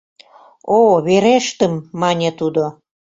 [0.79, 2.63] —О, верештым!— мане тудо.